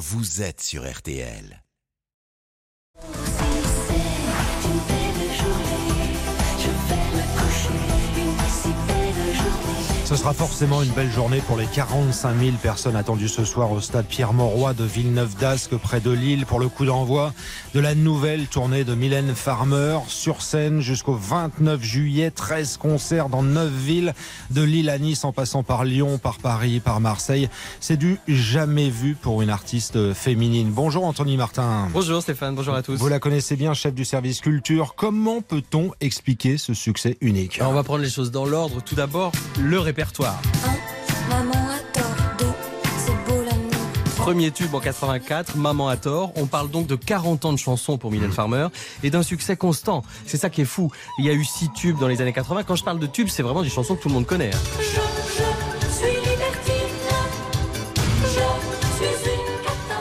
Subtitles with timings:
[0.00, 1.62] vous êtes sur RTL.
[10.10, 13.80] Ce sera forcément une belle journée pour les 45 000 personnes attendues ce soir au
[13.80, 17.32] stade Pierre-Mauroy de Villeneuve-d'Ascq près de Lille pour le coup d'envoi
[17.74, 22.32] de la nouvelle tournée de Mylène Farmer sur scène jusqu'au 29 juillet.
[22.32, 24.12] 13 concerts dans 9 villes
[24.50, 27.48] de Lille à Nice en passant par Lyon, par Paris, par Marseille.
[27.78, 30.72] C'est du jamais vu pour une artiste féminine.
[30.72, 31.86] Bonjour Anthony Martin.
[31.92, 32.96] Bonjour Stéphane, bonjour à tous.
[32.96, 34.94] Vous la connaissez bien, chef du service culture.
[34.96, 37.60] Comment peut-on expliquer ce succès unique?
[37.62, 38.82] On va prendre les choses dans l'ordre.
[38.82, 39.99] Tout d'abord, le répertoire
[44.16, 46.32] Premier tube en 84, Maman a tort.
[46.36, 48.68] On parle donc de 40 ans de chansons pour Mylène Farmer
[49.02, 50.02] et d'un succès constant.
[50.26, 50.90] C'est ça qui est fou.
[51.18, 52.62] Il y a eu 6 tubes dans les années 80.
[52.62, 54.50] Quand je parle de tubes, c'est vraiment des chansons que tout le monde connaît.
[54.54, 55.09] Hein.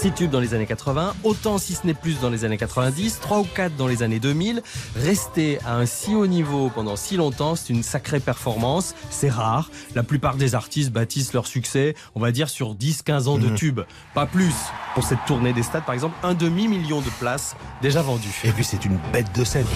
[0.00, 3.18] Six tubes dans les années 80, autant si ce n'est plus dans les années 90,
[3.20, 4.62] 3 ou 4 dans les années 2000.
[4.96, 8.94] Rester à un si haut niveau pendant si longtemps, c'est une sacrée performance.
[9.10, 9.70] C'est rare.
[9.94, 13.54] La plupart des artistes bâtissent leur succès, on va dire, sur 10-15 ans de mmh.
[13.56, 13.80] tubes.
[14.14, 14.54] Pas plus.
[14.94, 18.40] Pour cette tournée des stades, par exemple, un demi-million de places déjà vendues.
[18.44, 19.66] Et puis c'est une bête de scène.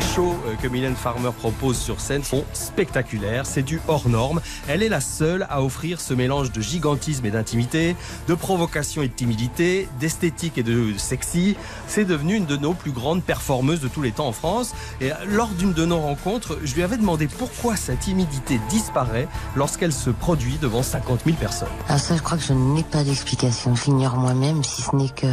[0.00, 4.40] Les shows euh, que Mylène Farmer propose sur scène sont spectaculaires, c'est du hors norme.
[4.66, 9.08] Elle est la seule à offrir ce mélange de gigantisme et d'intimité, de provocation et
[9.08, 11.54] de timidité, d'esthétique et de sexy.
[11.86, 14.74] C'est devenu une de nos plus grandes performeuses de tous les temps en France.
[15.02, 19.92] Et lors d'une de nos rencontres, je lui avais demandé pourquoi sa timidité disparaît lorsqu'elle
[19.92, 21.68] se produit devant 50 000 personnes.
[21.90, 23.74] Ah ça, je crois que je n'ai pas d'explication.
[23.74, 25.26] J'ignore moi-même, si ce n'est que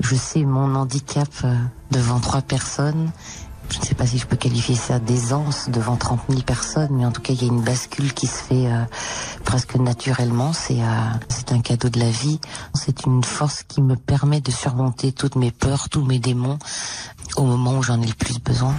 [0.00, 1.54] je sais mon handicap euh,
[1.90, 3.10] devant trois personnes
[3.70, 7.06] je ne sais pas si je peux qualifier ça d'aisance devant 30 000 personnes, mais
[7.06, 8.84] en tout cas, il y a une bascule qui se fait euh,
[9.44, 10.52] presque naturellement.
[10.52, 10.86] C'est euh,
[11.28, 12.40] c'est un cadeau de la vie.
[12.74, 16.58] C'est une force qui me permet de surmonter toutes mes peurs, tous mes démons
[17.36, 18.74] au moment où j'en ai le plus besoin.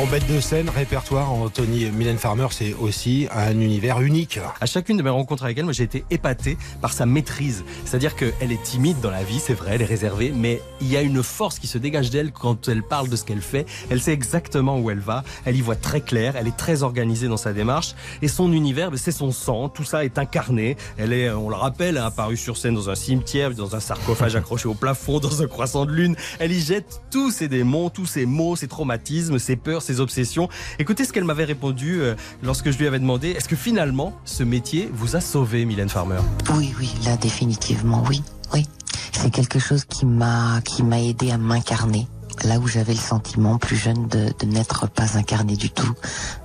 [0.00, 4.40] Bon, bête de scène, répertoire, Anthony Mylène Farmer, c'est aussi un univers unique.
[4.58, 7.64] À chacune de mes rencontres avec elle, moi j'ai été épaté par sa maîtrise.
[7.84, 10.96] C'est-à-dire qu'elle est timide dans la vie, c'est vrai, elle est réservée, mais il y
[10.96, 13.66] a une force qui se dégage d'elle quand elle parle de ce qu'elle fait.
[13.90, 17.28] Elle sait exactement où elle va, elle y voit très clair, elle est très organisée
[17.28, 20.78] dans sa démarche, et son univers, ben, c'est son sang, tout ça est incarné.
[20.96, 24.66] Elle est, on le rappelle, apparue sur scène dans un cimetière, dans un sarcophage accroché
[24.66, 26.16] au plafond, dans un croissant de lune.
[26.38, 30.48] Elle y jette tous ses démons, tous ses maux, ses traumatismes, ses peurs, ses obsessions.
[30.78, 32.14] Écoutez ce qu'elle m'avait répondu euh,
[32.44, 36.20] lorsque je lui avais demandé est-ce que finalement ce métier vous a sauvé, Mylène Farmer?
[36.54, 38.22] Oui, oui, là définitivement, oui,
[38.54, 38.68] oui.
[39.12, 42.06] C'est quelque chose qui m'a qui m'a aidé à m'incarner
[42.44, 45.92] là où j'avais le sentiment plus jeune de, de n'être pas incarné du tout,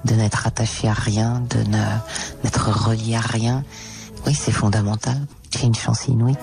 [0.03, 1.59] de n'être attaché à rien, de
[2.43, 3.63] n'être relié à rien.
[4.25, 5.17] Oui, c'est fondamental.
[5.51, 6.35] J'ai une chance inouïe.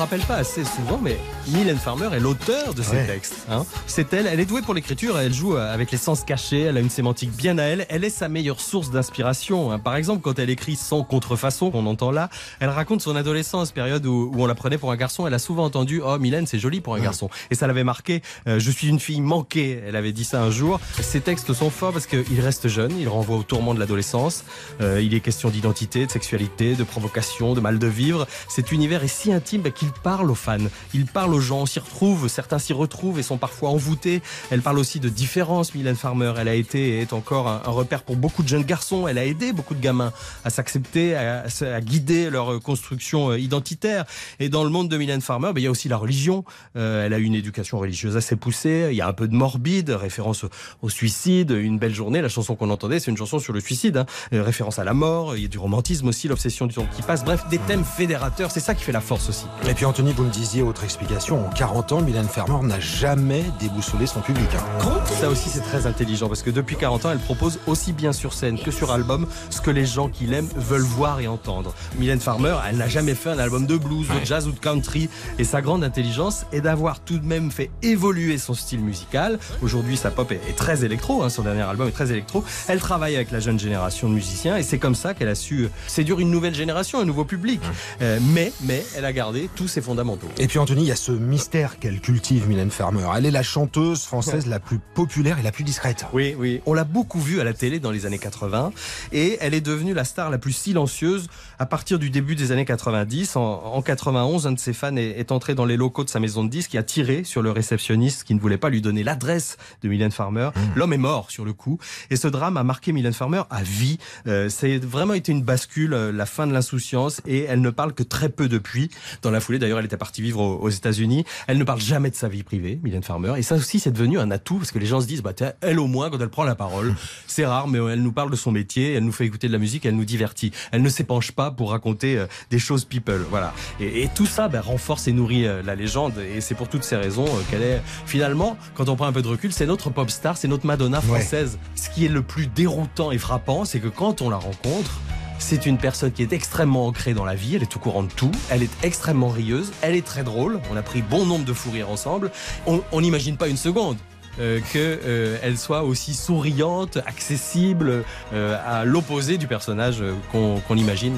[0.00, 1.18] Rappelle pas assez souvent, mais
[1.48, 3.44] Mylène Farmer est l'auteur de ces textes.
[3.50, 3.66] Hein.
[3.86, 6.80] C'est elle, elle est douée pour l'écriture, elle joue avec les sens cachés, elle a
[6.80, 9.70] une sémantique bien à elle, elle est sa meilleure source d'inspiration.
[9.70, 9.78] Hein.
[9.78, 12.30] Par exemple, quand elle écrit Sans contrefaçon, qu'on entend là,
[12.60, 15.26] elle raconte son adolescence, période où, on la prenait pour un garçon.
[15.26, 17.28] Elle a souvent entendu Oh, Mylène, c'est joli pour un garçon.
[17.50, 18.22] Et ça l'avait marqué.
[18.46, 19.82] Euh, je suis une fille manquée.
[19.86, 20.80] Elle avait dit ça un jour.
[21.02, 24.44] Ces textes sont forts parce qu'il reste jeune, il renvoie au tourment de l'adolescence.
[24.80, 28.26] Euh, il est question d'identité, de sexualité, de provocation, de mal de vivre.
[28.48, 30.58] Cet univers est si intime bah, qu'il parle aux fans,
[30.94, 34.22] il parle aux gens, s'y retrouve, certains s'y retrouvent et sont parfois envoûtés.
[34.50, 36.32] Elle parle aussi de différence, Mylène Farmer.
[36.38, 39.06] Elle a été et est encore un, repère pour beaucoup de jeunes garçons.
[39.08, 40.12] Elle a aidé beaucoup de gamins
[40.44, 41.44] à s'accepter, à,
[41.80, 44.04] guider leur construction euh, identitaire.
[44.38, 46.44] Et dans le monde de Mylène Farmer, ben, il y a aussi la religion.
[46.76, 48.88] Euh, elle a une éducation religieuse assez poussée.
[48.90, 50.44] Il y a un peu de morbide, référence
[50.82, 51.50] au, suicide.
[51.50, 53.96] Une belle journée, la chanson qu'on entendait, c'est une chanson sur le suicide.
[53.96, 54.06] Hein.
[54.32, 55.36] Euh, référence à la mort.
[55.36, 57.24] Il y a du romantisme aussi, l'obsession du temps qui passe.
[57.24, 58.50] Bref, des thèmes fédérateurs.
[58.50, 59.46] C'est ça qui fait la force aussi.
[59.86, 61.46] Anthony, vous me disiez autre explication.
[61.46, 64.48] En 40 ans, Mylène Farmer n'a jamais déboussolé son public.
[64.54, 65.00] Hein.
[65.20, 68.34] Ça aussi, c'est très intelligent parce que depuis 40 ans, elle propose aussi bien sur
[68.34, 71.74] scène que sur album ce que les gens qui l'aiment veulent voir et entendre.
[71.98, 75.08] Mylène Farmer, elle n'a jamais fait un album de blues, de jazz ou de country.
[75.38, 79.38] Et sa grande intelligence est d'avoir tout de même fait évoluer son style musical.
[79.62, 81.22] Aujourd'hui, sa pop est, très électro.
[81.22, 82.44] Hein, son dernier album est très électro.
[82.68, 85.68] Elle travaille avec la jeune génération de musiciens et c'est comme ça qu'elle a su
[85.86, 87.62] séduire une nouvelle génération, un nouveau public.
[88.02, 90.28] Euh, mais, mais, elle a gardé tout ses fondamentaux.
[90.38, 93.06] Et puis Anthony, il y a ce mystère qu'elle cultive, Mylène Farmer.
[93.16, 96.06] Elle est la chanteuse française la plus populaire et la plus discrète.
[96.12, 96.60] Oui, oui.
[96.66, 98.72] On l'a beaucoup vue à la télé dans les années 80
[99.12, 101.28] et elle est devenue la star la plus silencieuse
[101.58, 103.36] à partir du début des années 90.
[103.36, 106.50] En, 91, un de ses fans est, entré dans les locaux de sa maison de
[106.50, 109.88] disques et a tiré sur le réceptionniste qui ne voulait pas lui donner l'adresse de
[109.88, 110.50] Mylène Farmer.
[110.54, 110.60] Mmh.
[110.76, 111.78] L'homme est mort sur le coup
[112.10, 113.98] et ce drame a marqué Mylène Farmer à vie.
[114.26, 117.92] Euh, c'est vraiment été une bascule, euh, la fin de l'insouciance et elle ne parle
[117.92, 118.90] que très peu depuis.
[119.22, 121.24] Dans la foulée, d'ailleurs, elle était partie vivre aux, États-Unis.
[121.46, 123.34] Elle ne parle jamais de sa vie privée, Mylène Farmer.
[123.36, 125.78] Et ça aussi, c'est devenu un atout parce que les gens se disent, bah, elle
[125.78, 126.94] au moins, quand elle prend la parole,
[127.26, 129.58] c'est rare, mais elle nous parle de son métier, elle nous fait écouter de la
[129.58, 130.52] musique, elle nous divertit.
[130.72, 133.24] Elle ne s'épanche pas pour raconter euh, des choses people.
[133.30, 133.52] Voilà.
[133.80, 136.14] Et, tout ça ben, renforce et nourrit euh, la légende.
[136.18, 139.22] Et c'est pour toutes ces raisons euh, qu'elle est finalement, quand on prend un peu
[139.22, 141.58] de recul, c'est notre pop star, c'est notre Madonna française.
[141.74, 145.00] Ce qui est le plus déroutant et frappant, c'est que quand on la rencontre,
[145.40, 148.12] c'est une personne qui est extrêmement ancrée dans la vie, elle est tout courant de
[148.12, 151.52] tout, elle est extrêmement rieuse, elle est très drôle, on a pris bon nombre de
[151.52, 152.30] fous rires ensemble,
[152.66, 153.96] on n'imagine pas une seconde
[154.38, 160.02] euh, qu'elle euh, soit aussi souriante, accessible, euh, à l'opposé du personnage
[160.32, 161.16] qu'on imagine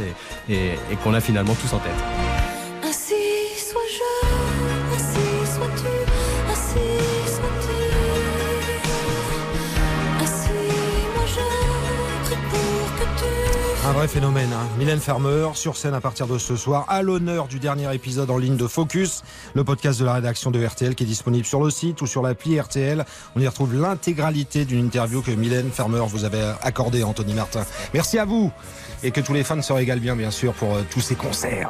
[0.49, 2.32] et qu'on a finalement tous en tête.
[13.93, 14.49] Un vrai phénomène.
[14.55, 14.67] Hein.
[14.79, 18.39] Mylène Farmer, sur scène à partir de ce soir, à l'honneur du dernier épisode en
[18.39, 19.23] ligne de Focus,
[19.53, 22.23] le podcast de la rédaction de RTL qui est disponible sur le site ou sur
[22.23, 23.05] l'appli RTL.
[23.37, 27.67] On y retrouve l'intégralité d'une interview que Mylène Farmer vous avait accordée, Anthony Martin.
[27.93, 28.51] Merci à vous
[29.03, 31.69] et que tous les fans se régalent bien, bien sûr, pour euh, tous ces concerts.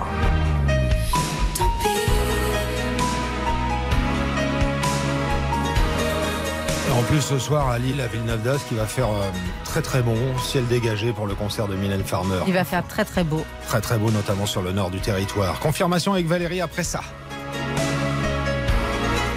[7.13, 9.31] Plus, ce soir à Lille, à Villeneuve d'Ascq, qui va faire euh,
[9.65, 12.41] très très bon, ciel dégagé pour le concert de Mylène Farmer.
[12.47, 13.45] Il va faire très très beau.
[13.69, 15.61] Très très beau, notamment sur le nord du territoire.
[15.61, 17.03] Confirmation avec Valérie après ça.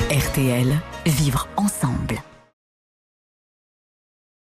[0.10, 0.74] RTL,
[1.06, 2.22] vivre ensemble.